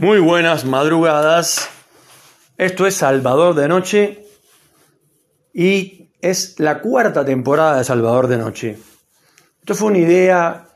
[0.00, 1.68] Muy buenas madrugadas.
[2.56, 4.24] Esto es Salvador de Noche
[5.52, 8.78] y es la cuarta temporada de Salvador de Noche.
[9.58, 10.68] Esto fue una idea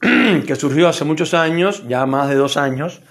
[0.00, 3.02] que surgió hace muchos años, ya más de dos años,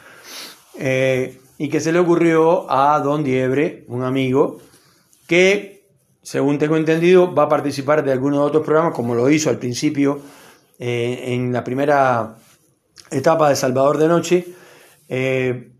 [0.78, 4.60] eh, y que se le ocurrió a Don Diebre, un amigo,
[5.26, 5.88] que,
[6.22, 10.20] según tengo entendido, va a participar de algunos otros programas, como lo hizo al principio
[10.80, 12.36] eh, en la primera
[13.10, 14.61] etapa de Salvador de Noche
[15.14, 15.74] eh,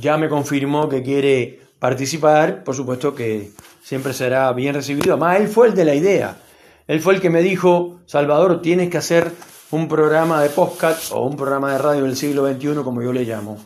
[0.00, 5.12] ya me confirmó que quiere participar, por supuesto que siempre será bien recibido.
[5.14, 6.36] Además, él fue el de la idea.
[6.88, 9.30] Él fue el que me dijo, Salvador, tienes que hacer
[9.70, 13.22] un programa de podcast o un programa de radio del siglo XXI, como yo le
[13.22, 13.64] llamo.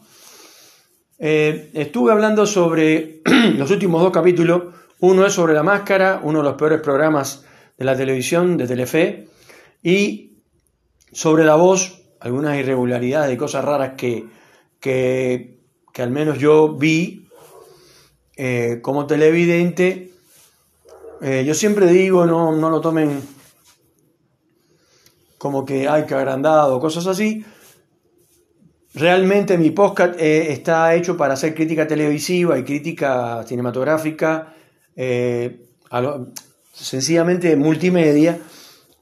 [1.18, 3.22] Eh, estuve hablando sobre
[3.56, 4.64] los últimos dos capítulos.
[5.00, 7.46] Uno es sobre la máscara, uno de los peores programas
[7.78, 9.28] de la televisión, de Telefe,
[9.82, 10.42] y
[11.10, 14.39] sobre la voz, algunas irregularidades y cosas raras que
[14.80, 15.60] que,
[15.98, 17.28] al menos yo vi
[18.36, 20.10] eh, como televidente.
[21.20, 23.22] Eh, yo siempre digo, no, no lo tomen
[25.36, 27.44] como que hay que agrandado, cosas así.
[28.94, 34.54] Realmente mi podcast eh, está hecho para hacer crítica televisiva y crítica cinematográfica,
[36.72, 38.38] sencillamente multimedia,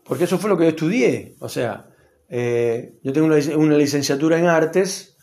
[0.05, 1.37] porque eso fue lo que yo estudié.
[1.41, 1.89] O sea,
[2.29, 5.18] yo tengo una, licenciatura en artes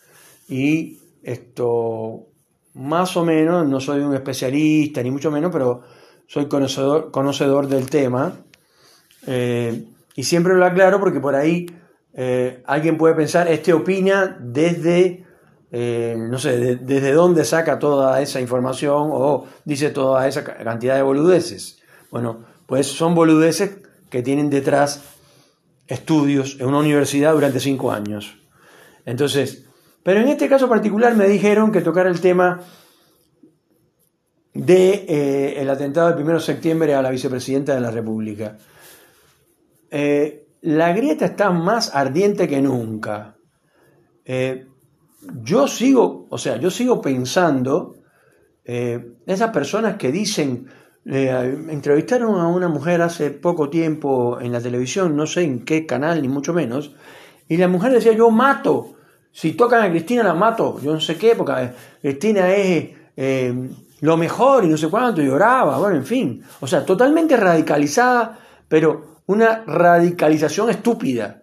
[0.48, 2.28] y esto,
[2.74, 5.82] más o menos, no soy un especialista ni mucho menos, pero
[6.26, 8.32] soy conocedor, conocedor del tema.
[9.26, 11.66] Eh, y siempre lo aclaro porque por ahí
[12.14, 15.26] eh, alguien puede pensar, este opina desde,
[15.70, 21.02] eh, no sé, desde dónde saca toda esa información o dice toda esa cantidad de
[21.02, 21.82] boludeces.
[22.10, 25.02] Bueno, pues son boludeces que tienen detrás
[25.88, 28.38] estudios en una universidad durante cinco años.
[29.04, 29.65] Entonces,
[30.06, 32.60] pero en este caso particular me dijeron que tocara el tema
[34.54, 35.04] del de,
[35.58, 38.56] eh, atentado del 1 de septiembre a la vicepresidenta de la República.
[39.90, 43.34] Eh, la grieta está más ardiente que nunca.
[44.24, 44.68] Eh,
[45.42, 47.96] yo sigo, o sea, yo sigo pensando,
[48.64, 50.68] esas personas que dicen,
[51.04, 56.22] entrevistaron a una mujer hace poco tiempo en la televisión, no sé en qué canal,
[56.22, 56.94] ni mucho menos,
[57.48, 58.95] y la mujer decía, yo mato
[59.36, 61.70] si tocan a Cristina la mato, yo no sé qué, porque
[62.00, 62.88] Cristina es
[63.18, 63.68] eh,
[64.00, 66.42] lo mejor y no sé cuánto, lloraba, bueno, en fin.
[66.60, 71.42] O sea, totalmente radicalizada, pero una radicalización estúpida.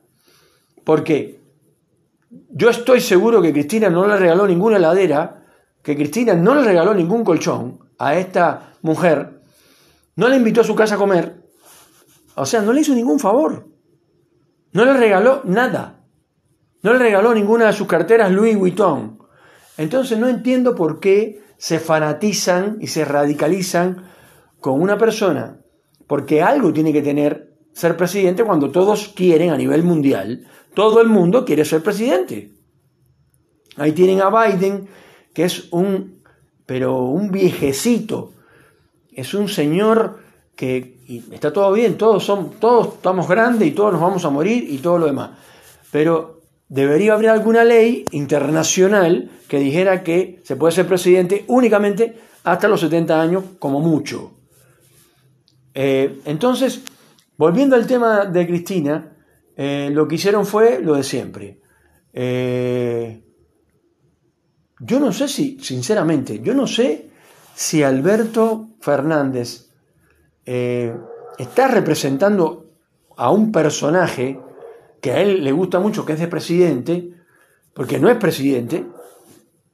[0.84, 1.40] Porque
[2.50, 5.46] yo estoy seguro que Cristina no le regaló ninguna heladera,
[5.84, 9.40] que Cristina no le regaló ningún colchón a esta mujer,
[10.16, 11.44] no le invitó a su casa a comer,
[12.34, 13.68] o sea, no le hizo ningún favor,
[14.72, 16.03] no le regaló nada.
[16.84, 19.20] No le regaló ninguna de sus carteras Louis Vuitton.
[19.78, 24.04] Entonces no entiendo por qué se fanatizan y se radicalizan
[24.60, 25.62] con una persona,
[26.08, 31.08] porque algo tiene que tener ser presidente cuando todos quieren a nivel mundial, todo el
[31.08, 32.52] mundo quiere ser presidente.
[33.78, 34.88] Ahí tienen a Biden,
[35.34, 36.22] que es un,
[36.66, 38.34] pero un viejecito,
[39.12, 40.20] es un señor
[40.56, 40.98] que
[41.32, 44.78] está todo bien, todos son, todos estamos grandes y todos nos vamos a morir y
[44.78, 45.32] todo lo demás.
[45.92, 52.68] Pero debería haber alguna ley internacional que dijera que se puede ser presidente únicamente hasta
[52.68, 54.34] los 70 años como mucho.
[55.74, 56.84] Eh, entonces,
[57.38, 59.16] volviendo al tema de Cristina,
[59.56, 61.62] eh, lo que hicieron fue lo de siempre.
[62.12, 63.24] Eh,
[64.80, 67.10] yo no sé si, sinceramente, yo no sé
[67.56, 69.70] si Alberto Fernández
[70.46, 72.74] está representando
[73.16, 74.40] a un personaje
[75.04, 77.10] que a él le gusta mucho, que es de presidente,
[77.74, 78.86] porque no es presidente,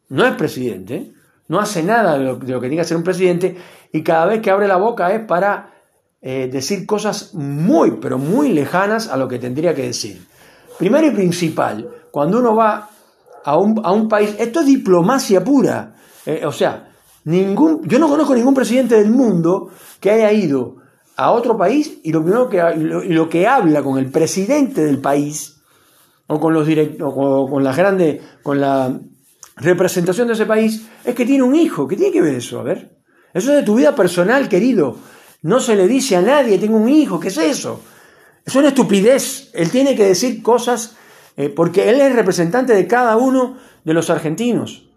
[0.07, 1.13] no es presidente,
[1.49, 3.55] no hace nada de lo, que tiene que hacer un presidente,
[3.93, 5.71] y cada vez que abre la boca es para
[6.19, 10.19] eh, decir cosas muy, pero muy lejanas a lo que tendría que decir.
[10.79, 12.89] Primero y principal, cuando uno va
[13.45, 15.93] a un, país, esto es diplomacia pura,
[16.25, 16.89] eh, o sea,
[17.25, 20.77] ningún, yo no conozco ningún presidente del mundo que haya ido
[21.19, 25.61] a otro país y lo primero que, lo, que habla con el presidente del país
[26.27, 28.97] o con los con la con la
[29.57, 31.89] representación de ese país, es que tiene un hijo.
[31.89, 32.61] ¿Qué tiene que ver eso?
[32.61, 33.01] A ver.
[33.33, 34.95] Eso es de tu vida personal, querido.
[35.41, 37.81] No se le dice a nadie, tengo un hijo, ¿qué es eso?
[38.45, 39.51] Es una estupidez.
[39.53, 40.95] Él tiene que decir cosas
[41.35, 44.89] eh, porque él es representante de cada uno de los argentinos.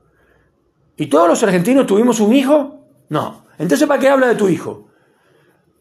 [0.97, 2.87] ¿Y todos los argentinos tuvimos un hijo?
[3.09, 3.45] No.
[3.59, 4.92] Entonces, ¿para qué habla de tu hijo?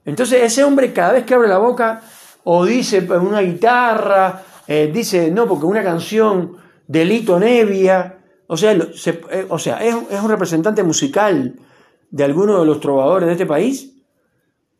[0.05, 2.01] Entonces ese hombre cada vez que abre la boca
[2.43, 6.57] o dice una guitarra, eh, dice, no, porque una canción
[6.87, 8.17] de Lito Nevia,
[8.47, 11.55] O sea, eh, o sea ¿es, ¿es un representante musical
[12.09, 13.93] de alguno de los trovadores de este país?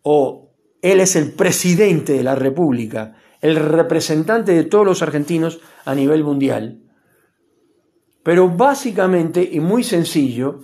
[0.01, 0.51] ¿O
[0.81, 6.23] él es el presidente de la República, el representante de todos los argentinos a nivel
[6.23, 6.81] mundial?
[8.23, 10.59] Pero básicamente y muy sencillo,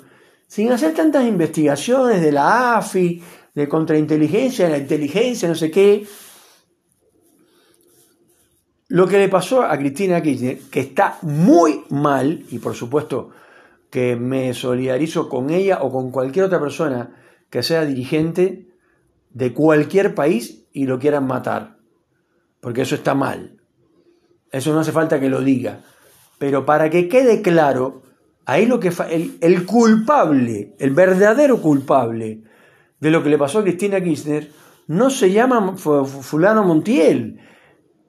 [0.47, 3.21] sin hacer tantas investigaciones de la AFI,
[3.57, 6.05] de contrainteligencia, de la inteligencia, no sé qué,
[8.87, 13.31] lo que le pasó a Cristina Kirchner, que está muy mal, y por supuesto
[13.89, 17.15] que me solidarizo con ella o con cualquier otra persona
[17.49, 18.67] que sea dirigente
[19.31, 21.77] de cualquier país y lo quieran matar,
[22.61, 23.59] porque eso está mal.
[24.51, 25.81] Eso no hace falta que lo diga.
[26.37, 28.03] Pero para que quede claro,
[28.45, 32.43] ahí lo que el, el culpable, el verdadero culpable
[32.99, 34.51] de lo que le pasó a Cristina Kirchner,
[34.87, 37.39] no se llama fulano Montiel,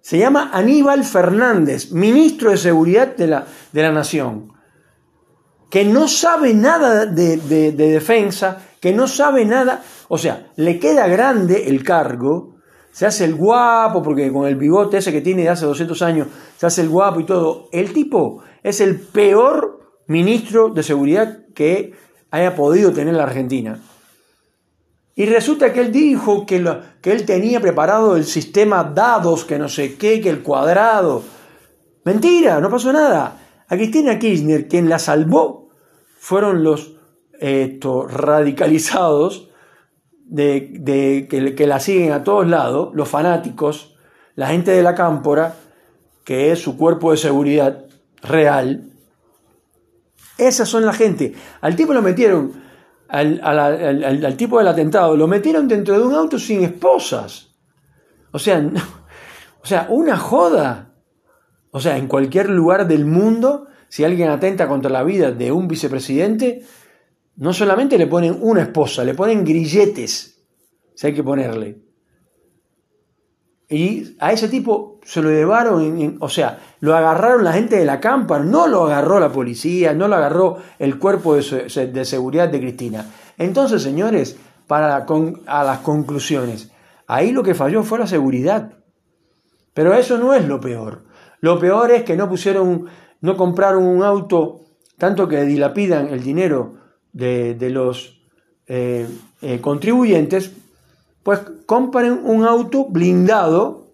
[0.00, 4.52] se llama Aníbal Fernández, ministro de Seguridad de la, de la Nación,
[5.70, 11.06] que no sabe nada de, de, defensa, que no sabe nada, o sea, le queda
[11.08, 12.56] grande el cargo,
[12.90, 16.28] se hace el guapo, porque con el bigote ese que tiene de hace 200 años,
[16.56, 17.68] se hace el guapo y todo.
[17.70, 21.92] El tipo es el peor ministro de seguridad que
[22.30, 23.78] haya podido tener la Argentina.
[25.18, 26.64] Y resulta que él dijo que,
[27.02, 31.24] él tenía preparado el sistema dados, que no sé qué, que el cuadrado.
[32.04, 33.36] Mentira, no pasó nada.
[33.66, 35.70] A Cristina Kirchner, quien la salvó,
[36.20, 36.94] fueron los
[37.40, 39.50] radicalizados
[40.24, 43.96] de, que, que, la siguen a todos lados, los fanáticos,
[44.36, 45.56] la gente de la cámpora,
[46.22, 47.86] que es su cuerpo de seguridad
[48.22, 48.92] real.
[50.38, 51.34] Esas son la gente.
[51.60, 52.67] Al tipo lo metieron
[53.08, 57.54] al, tipo del atentado, lo metieron dentro de un auto sin esposas.
[58.32, 58.58] O sea,
[59.62, 60.94] o sea, una joda.
[61.70, 65.68] O sea, en cualquier lugar del mundo, si alguien atenta contra la vida de un
[65.68, 66.62] vicepresidente,
[67.36, 70.42] no solamente le ponen una esposa, le ponen grilletes,
[70.94, 71.87] si hay que ponerle.
[73.70, 78.00] Y a ese tipo se lo llevaron, o sea, lo agarraron la gente de la
[78.00, 83.06] campa, no lo agarró la policía, no lo agarró el cuerpo de, seguridad de Cristina.
[83.36, 85.04] Entonces, señores, para
[85.46, 86.70] a las conclusiones,
[87.06, 88.72] ahí lo que falló fue la seguridad.
[89.74, 91.04] Pero eso no es lo peor.
[91.40, 92.86] Lo peor es que no pusieron,
[93.20, 94.62] no compraron un auto,
[94.96, 96.74] tanto que dilapidan el dinero
[97.12, 98.22] de, los
[98.66, 99.06] eh,
[99.42, 100.52] eh, contribuyentes,
[101.28, 103.92] pues compren un auto blindado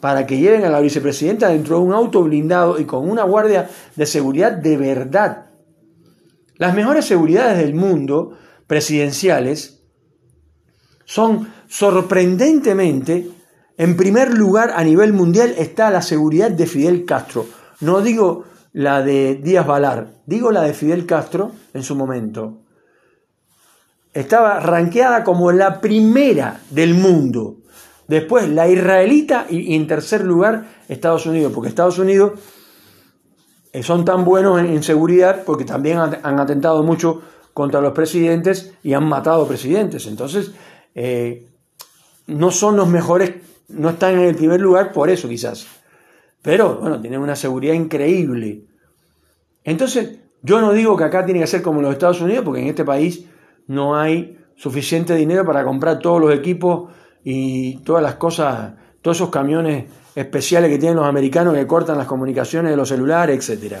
[0.00, 3.68] para que lleven a la vicepresidenta dentro de un auto blindado y con una guardia
[3.96, 5.50] de seguridad de verdad.
[6.56, 8.32] Las mejores seguridades del mundo,
[8.66, 9.82] presidenciales,
[11.04, 13.28] son sorprendentemente,
[13.76, 17.44] en primer lugar a nivel mundial está la seguridad de Fidel Castro.
[17.82, 22.59] No digo la de Díaz Valar, digo la de Fidel Castro en su momento
[24.12, 27.56] estaba ranqueada como la primera del mundo.
[28.08, 32.32] Después la israelita y, en tercer lugar Estados Unidos, porque Estados Unidos
[33.72, 37.22] eh, son tan buenos en, seguridad porque también han, atentado mucho
[37.54, 40.06] contra los presidentes y han matado presidentes.
[40.06, 40.50] Entonces,
[40.94, 41.46] eh,
[42.26, 43.34] no son los mejores,
[43.68, 45.66] no están en el primer lugar por eso quizás.
[46.42, 48.64] Pero bueno, tienen una seguridad increíble.
[49.62, 52.68] Entonces, yo no digo que acá tiene que ser como los Estados Unidos, porque en
[52.68, 53.26] este país
[53.70, 56.90] no hay suficiente dinero para comprar todos los equipos
[57.22, 59.84] y todas las cosas, todos esos camiones
[60.16, 63.76] especiales que tienen los americanos que cortan las comunicaciones de los celulares, etc.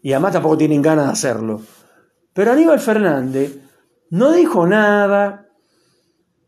[0.00, 1.60] Y además tampoco tienen ganas de hacerlo.
[2.32, 3.58] Pero Aníbal Fernández
[4.10, 5.48] no dijo nada.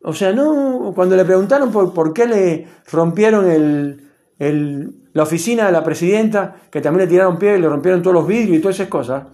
[0.04, 5.72] O sea, no, cuando le preguntaron por, por qué le rompieron el, la oficina de
[5.72, 8.76] la presidenta, que también le tiraron pie y le rompieron todos los vidrios y todas
[8.76, 9.24] esas cosas,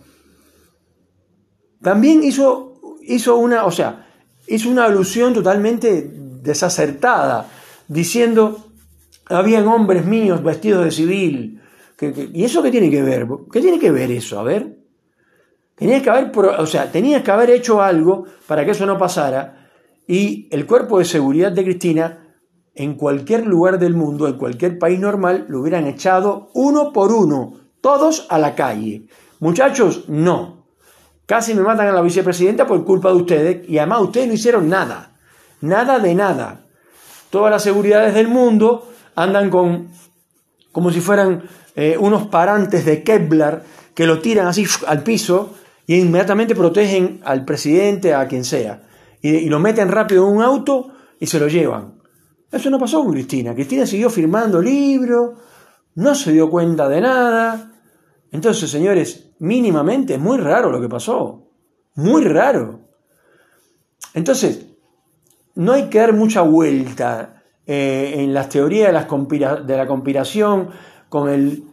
[1.82, 2.73] también hizo
[3.06, 4.06] hizo una, o sea,
[4.46, 6.11] hizo una alusión totalmente
[6.42, 7.49] desacertada,
[7.88, 8.68] diciendo,
[9.26, 11.61] habían hombres míos vestidos de civil.
[12.32, 13.26] ¿Y eso qué tiene que ver?
[13.50, 14.38] ¿Qué tiene que ver eso?
[14.38, 14.78] A ver.
[15.75, 19.64] Tenías que haber, o sea, tenías que haber hecho algo para que eso no pasara
[20.06, 22.37] y el cuerpo de seguridad de Cristina
[22.75, 27.61] en cualquier lugar del mundo, en cualquier país normal, lo hubieran echado uno por uno,
[27.80, 29.06] todos a la calle.
[29.38, 30.63] Muchachos, no.
[31.26, 34.68] Casi me matan a la vicepresidenta por culpa de ustedes y además ustedes no hicieron
[34.68, 35.12] nada.
[35.60, 36.60] Nada de nada.
[37.30, 39.88] Todas las seguridades del mundo andan con
[40.72, 41.44] como si fueran
[41.76, 43.62] eh, unos parantes de Kevlar
[43.94, 45.54] que lo tiran así al piso
[45.86, 48.82] y inmediatamente protegen al presidente, a quien sea.
[49.22, 50.90] Y, y lo meten rápido en un auto
[51.20, 51.94] y se lo llevan.
[52.50, 53.54] Eso no pasó con Cristina.
[53.54, 55.38] Cristina siguió firmando libros,
[55.94, 57.73] no se dio cuenta de nada
[58.34, 61.52] Entonces, señores, mínimamente es muy raro lo que pasó.
[61.94, 62.80] Muy raro.
[64.12, 64.66] Entonces,
[65.54, 70.70] no hay que dar mucha vuelta eh, en las teorías de, la conspiración
[71.08, 71.64] con,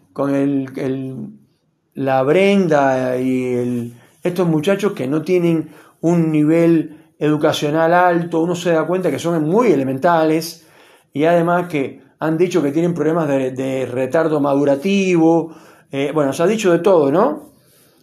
[1.96, 8.86] la Brenda y estos muchachos que no tienen un nivel educacional alto, uno se da
[8.86, 10.68] cuenta que son muy elementales
[11.12, 15.56] y además que han dicho que tienen problemas de, retardo madurativo,
[15.92, 17.52] eh, bueno, se ha dicho de todo, ¿no?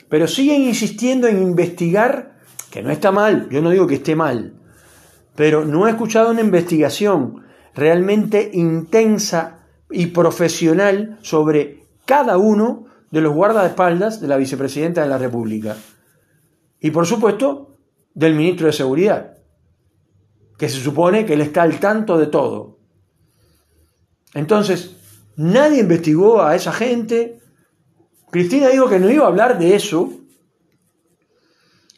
[0.08, 2.38] Pero siguen insistiendo en investigar,
[2.70, 4.54] que no está mal, yo no digo que esté mal,
[5.34, 13.34] pero no he escuchado una investigación realmente intensa y profesional sobre cada uno de los
[13.34, 15.76] guardaespaldas de la vicepresidenta de la República.
[16.80, 17.76] Y por supuesto,
[18.14, 19.38] del ministro de Seguridad,
[20.58, 22.78] que se supone que él está al tanto de todo.
[24.34, 24.96] Entonces,
[25.36, 27.38] nadie investigó a esa gente.
[28.30, 30.12] Cristina dijo que no iba a hablar de eso.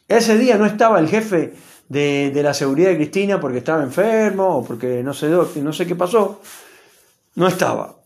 [0.07, 1.53] Ese día no estaba el jefe
[1.87, 5.95] de, la seguridad de Cristina porque estaba enfermo o porque no sé, no sé qué
[5.95, 6.41] pasó.
[7.35, 7.97] No estaba.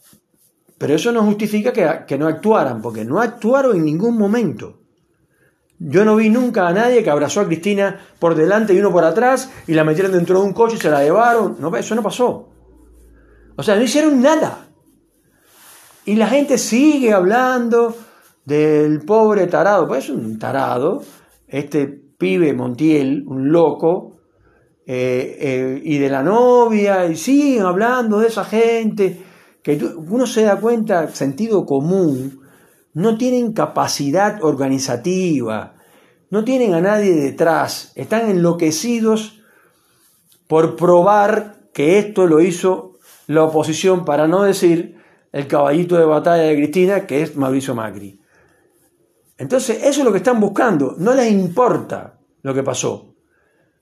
[0.77, 4.79] Pero eso no justifica que, que no actuaran, porque no actuaron en ningún momento.
[5.77, 9.03] Yo no vi nunca a nadie que abrazó a Cristina por delante y uno por
[9.03, 11.58] atrás y la metieron dentro de un coche y se la llevaron.
[11.77, 12.50] Eso no pasó.
[13.55, 14.67] O sea, no hicieron nada.
[16.05, 17.96] Y la gente sigue hablando
[18.45, 19.87] del pobre tarado.
[19.87, 21.03] Pues es un tarado,
[21.47, 24.15] este pibe Montiel, un loco,
[24.87, 29.19] eh, eh, y de la novia, y siguen hablando de esa gente,
[29.63, 32.41] que uno se da cuenta, sentido común,
[32.93, 35.75] no tienen capacidad organizativa,
[36.29, 39.41] no tienen a nadie detrás, están enloquecidos
[40.47, 44.97] por probar que esto lo hizo la oposición, para no decir
[45.31, 48.19] el caballito de batalla de Cristina, que es Mauricio Macri.
[49.38, 53.15] Entonces, eso es lo que están buscando, no les importa lo que pasó.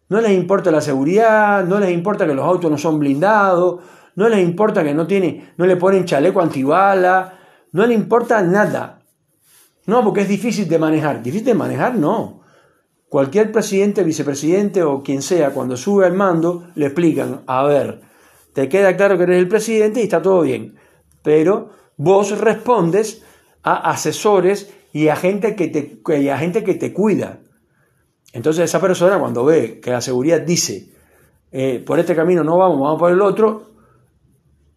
[0.09, 3.81] No les importa la seguridad, no les importa que los autos no son blindados,
[4.15, 7.39] no les importa que no, tiene, no le ponen chaleco antibala,
[7.71, 8.99] no les importa nada.
[9.85, 11.21] No, porque es difícil de manejar.
[11.21, 12.41] Difícil de manejar, no.
[13.09, 18.01] Cualquier presidente, vicepresidente o quien sea, cuando sube al mando, le explican, a ver,
[18.53, 20.75] te queda claro que eres el presidente y está todo bien.
[21.21, 23.23] Pero vos respondes
[23.61, 27.39] a asesores y a gente que te, y a gente que te cuida.
[28.31, 30.93] Entonces esa persona cuando ve que la seguridad dice,
[31.51, 33.71] eh, por este camino no vamos, vamos por el otro,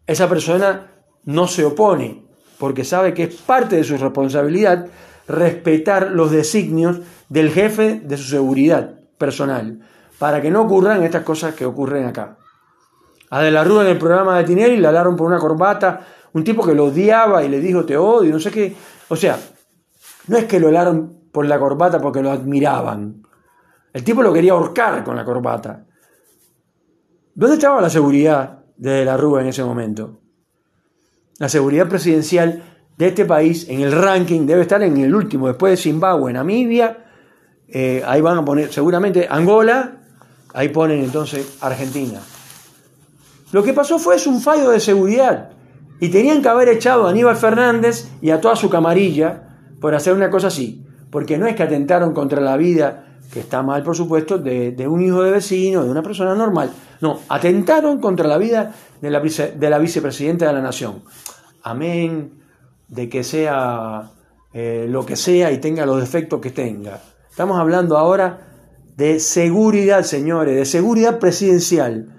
[0.07, 0.91] esa persona
[1.25, 2.25] no se opone,
[2.59, 4.87] porque sabe que es parte de su responsabilidad
[5.29, 9.81] respetar los designios del jefe de su seguridad personal,
[10.19, 12.39] para que no ocurran estas cosas que ocurren acá.
[13.29, 16.75] A la en el programa de Tinelli le hablaron por una corbata, un tipo que
[16.75, 18.75] lo odiaba y le dijo te odio, no sé qué.
[19.09, 19.37] O sea,
[20.29, 23.23] no es que lo hablaron por la corbata porque lo admiraban.
[23.93, 25.87] El tipo lo quería ahorcar con la corbata.
[27.35, 30.21] ¿Dónde estaba la seguridad de la Rúa en ese momento?
[31.39, 32.63] La seguridad presidencial
[32.97, 37.05] de este país en el ranking debe estar en el último, después de Zimbabue, Namibia,
[37.69, 39.99] eh, ahí van a poner seguramente Angola,
[40.55, 42.21] ahí ponen entonces Argentina.
[43.53, 45.51] Lo que pasó fue es un fallo de seguridad
[46.01, 49.46] y tenían que haber echado a Aníbal Fernández y a toda su camarilla
[49.81, 53.63] por hacer una cosa así, porque no es que atentaron contra la vida, que está
[53.63, 58.27] mal por supuesto, de, un hijo de vecino, de una persona normal, no, atentaron contra
[58.27, 61.03] la vida de la, de la vicepresidenta de la nación.
[61.63, 62.47] Amén
[62.89, 64.13] de que sea
[64.53, 67.03] eh, lo que sea y tenga los defectos que tenga.
[67.29, 68.49] Estamos hablando ahora
[68.97, 72.13] de seguridad, señores, de seguridad presidencial.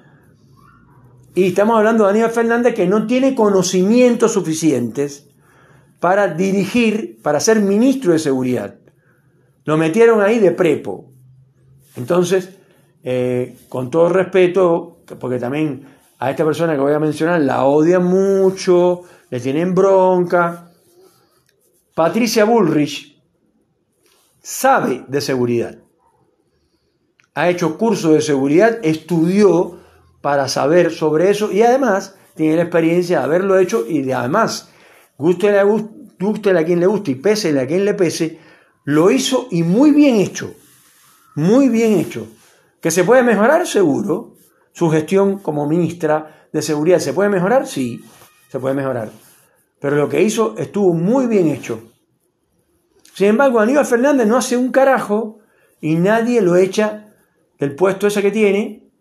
[1.33, 5.26] Y estamos hablando de Aníbal Fernández que no tiene conocimientos suficientes
[5.99, 8.75] para dirigir, para ser ministro de seguridad.
[9.65, 11.11] Lo metieron ahí de prepo.
[11.95, 12.49] Entonces,
[13.03, 15.87] eh, con todo respeto, porque también
[16.19, 20.71] a esta persona que voy a mencionar la odian mucho, le tienen bronca.
[21.93, 23.21] Patricia Bullrich
[24.41, 25.77] sabe de seguridad.
[27.33, 29.79] Ha hecho curso de seguridad, estudió
[30.21, 34.71] para saber sobre eso y además tiene la experiencia de haberlo hecho y de, además,
[35.17, 38.39] guste a quien le guste y pese a quien le pese,
[38.83, 40.53] lo hizo y muy bien hecho.
[41.35, 42.27] Muy bien hecho.
[42.81, 43.67] ¿Que se puede mejorar?
[43.67, 44.35] Seguro.
[44.71, 48.03] Su gestión como ministra de Seguridad se puede mejorar, sí
[48.49, 49.11] se puede mejorar.
[49.79, 51.81] Pero lo que hizo estuvo muy bien hecho.
[53.13, 55.39] Sin embargo, Aníbal Fernández no hace un carajo
[55.81, 57.13] y nadie lo echa
[57.59, 58.91] del puesto ese que tiene.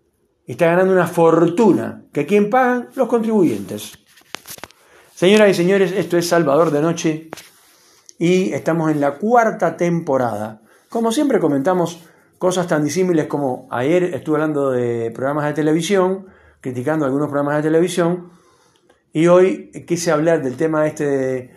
[0.45, 2.05] Está ganando una fortuna.
[2.13, 2.89] ¿Que quién pagan?
[2.95, 3.99] Los contribuyentes.
[5.17, 7.29] Señoras y señores, esto es Salvador de Noche.
[8.19, 10.61] y estamos en la cuarta temporada.
[10.89, 12.03] Como siempre comentamos
[12.37, 16.27] cosas tan disímiles como ayer estuve hablando de programas de televisión,
[16.61, 18.29] criticando algunos programas de televisión,
[19.11, 21.49] y hoy quise hablar del tema este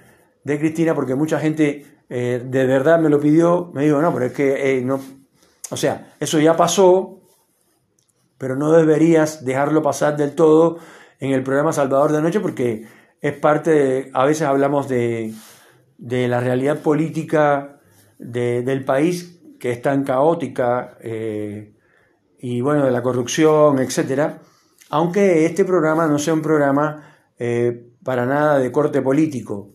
[0.42, 4.24] de, Cristina porque mucha gente eh, de verdad me lo pidió, me dijo, no, pero
[4.24, 4.98] es que eh, no,
[5.68, 7.20] o sea, eso ya pasó,
[8.38, 10.78] pero no deberías dejarlo pasar del todo
[11.18, 15.32] en el programa Salvador de Noche porque es parte de, a veces hablamos de,
[15.98, 17.80] de la realidad política
[18.18, 21.74] del país que es tan caótica eh,
[22.38, 24.40] y bueno, de la corrupción, etcétera,
[24.88, 29.74] aunque este programa no sea un programa eh, para nada de corte político,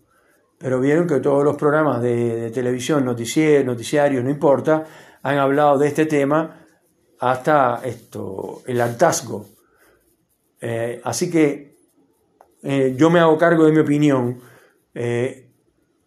[0.58, 4.84] pero vieron que todos los programas de, televisión, noticiarios, noticiarios, no importa,
[5.22, 6.66] han hablado de este tema
[7.20, 9.46] hasta esto, el hartazgo.
[10.60, 11.75] Eh, así que
[12.96, 14.40] yo me hago cargo de mi opinión.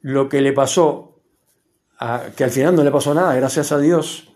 [0.03, 1.09] lo que le pasó
[2.37, 4.33] que al final no le pasó nada, gracias a Dios,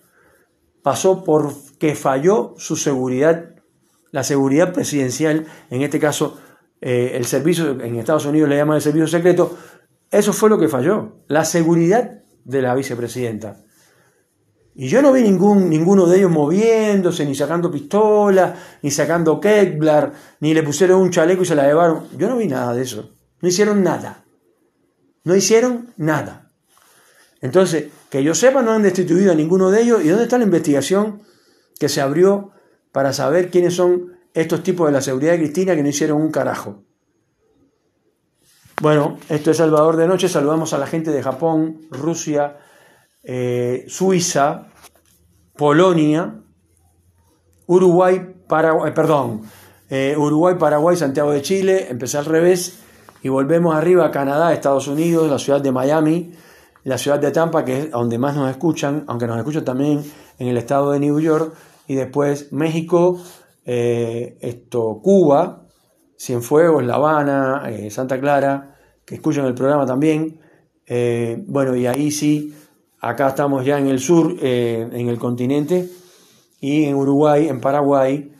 [0.82, 3.54] pasó porque falló su seguridad,
[4.10, 6.38] la seguridad presidencial, en este caso
[6.80, 9.56] eh, el servicio, en Estados Unidos le llaman el servicio secreto,
[10.10, 13.62] eso fue lo que falló, la seguridad de la vicepresidenta.
[14.74, 20.12] Y yo no vi ningún, ninguno de ellos moviéndose, ni sacando pistola, ni sacando Kevlar,
[20.40, 22.08] ni le pusieron un chaleco y se la llevaron.
[22.16, 23.10] Yo no vi nada de eso.
[23.40, 24.24] No hicieron nada.
[25.24, 26.50] No hicieron nada.
[27.42, 30.02] Entonces, que yo sepa, no han destituido a ninguno de ellos.
[30.02, 31.22] ¿Y dónde está la investigación
[31.78, 32.52] que se abrió
[32.92, 36.30] para saber quiénes son estos tipos de la seguridad de Cristina que no hicieron un
[36.30, 36.82] carajo?
[38.80, 40.28] Bueno, esto es Salvador de Noche.
[40.28, 42.56] Saludamos a la gente de Japón, Rusia,
[43.22, 44.68] eh, Suiza,
[45.56, 46.42] Polonia,
[47.66, 49.42] Uruguay, Paraguay, eh, perdón,
[49.88, 51.86] eh, Uruguay, Paraguay, Santiago de Chile.
[51.88, 52.80] Empecé al revés
[53.22, 56.32] y volvemos arriba a Canadá, Estados Unidos, la ciudad de Miami
[56.84, 60.02] la ciudad de Tampa, que es donde más nos escuchan, aunque nos escuchan también
[60.40, 61.54] en el estado de New York,
[61.86, 63.22] y después México,
[63.64, 65.68] eh, esto, Cuba,
[66.18, 70.40] Cienfuegos, La Habana, Santa Clara, que escuchan el programa también.
[71.46, 72.52] Bueno, y ahí sí,
[73.02, 75.90] acá estamos ya en el sur, en el continente,
[76.60, 78.32] y en Uruguay, en Paraguay,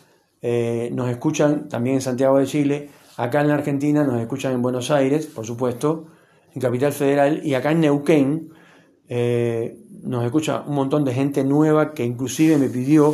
[0.92, 4.90] nos escuchan también en Santiago de Chile, acá en la Argentina nos escuchan en Buenos
[4.90, 6.07] Aires, por supuesto,
[6.55, 8.53] en Capital Federal, y acá en Neuquén
[9.09, 13.12] eh, nos escucha un montón de gente nueva que inclusive me pidió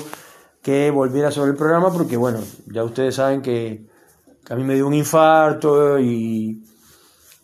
[0.62, 3.86] que volviera sobre el programa porque, bueno, ya ustedes saben que,
[4.48, 6.62] a mí me dio un infarto y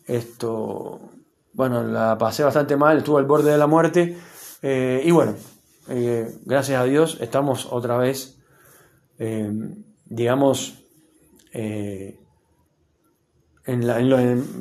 [0.07, 1.01] esto,
[1.55, 4.17] bueno, la pasé bastante mal, estuve al borde de la muerte
[4.61, 5.35] eh, y bueno,
[5.89, 8.37] eh, gracias a Dios estamos otra vez,
[10.05, 10.83] digamos,
[11.53, 12.19] en,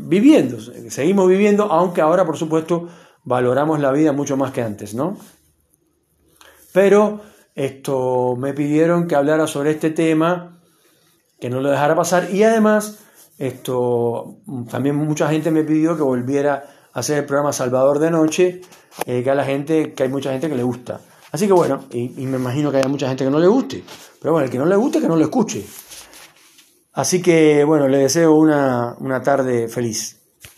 [0.08, 2.88] viviendo, seguimos viviendo, aunque ahora por supuesto
[3.24, 5.16] valoramos la vida mucho más que antes, ¿no?
[6.72, 7.20] Pero
[7.54, 10.60] esto me pidieron que hablara sobre este tema,
[11.40, 13.04] que no lo dejara pasar y además
[13.38, 14.36] esto
[14.70, 18.62] también mucha gente me pidió que volviera a hacer el programa Salvador de Noche,
[19.04, 21.00] eh, que a la gente, que hay mucha gente que le gusta.
[21.30, 23.84] Así que bueno, y, y me imagino que hay mucha gente que no le guste,
[24.20, 25.66] pero bueno, el que no le guste que no lo escuche.
[26.92, 30.23] Así que bueno, le deseo una, una tarde feliz.